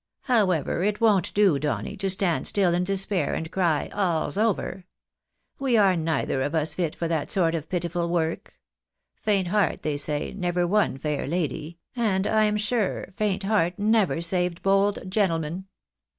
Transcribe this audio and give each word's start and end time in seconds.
However, 0.21 0.81
it 0.81 0.99
won't 0.99 1.31
do, 1.35 1.59
Donny, 1.59 1.95
to 1.97 2.09
stand 2.09 2.47
still 2.47 2.73
in 2.73 2.83
despair, 2.83 3.35
and 3.35 3.51
cry' 3.51 3.87
all's 3.93 4.35
over!' 4.35 4.85
We 5.59 5.77
are 5.77 5.95
neither 5.95 6.41
of 6.41 6.55
us 6.55 6.73
fit 6.73 6.95
for 6.95 7.07
that 7.07 7.29
sort 7.29 7.53
of 7.53 7.69
pitiful 7.69 8.09
work. 8.09 8.55
Faint 9.21 9.49
heart, 9.49 9.83
they 9.83 9.97
say, 9.97 10.33
never 10.33 10.65
won 10.65 10.97
fair 10.97 11.27
lady, 11.27 11.77
and 11.95 12.25
I 12.25 12.45
am 12.45 12.57
sure 12.57 13.09
faint 13.15 13.43
heart 13.43 13.77
never 13.77 14.21
saved 14.21 14.63
bold 14.63 15.07
gentleman. 15.07 15.67